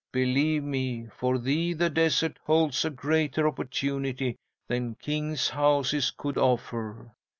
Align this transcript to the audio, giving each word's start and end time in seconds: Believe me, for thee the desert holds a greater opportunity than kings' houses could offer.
Believe 0.11 0.63
me, 0.63 1.05
for 1.15 1.37
thee 1.37 1.73
the 1.73 1.87
desert 1.91 2.39
holds 2.45 2.83
a 2.83 2.89
greater 2.89 3.47
opportunity 3.47 4.35
than 4.67 4.95
kings' 4.95 5.49
houses 5.49 6.09
could 6.09 6.39
offer. 6.39 7.11